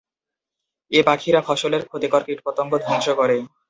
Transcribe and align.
এ 0.91 0.99
পাখিরা 1.07 1.39
ফসলের 1.47 1.83
ক্ষতিকর 1.89 2.21
কীটপতঙ্গ 2.27 2.71
ধ্বংস 2.83 3.07
করে। 3.19 3.37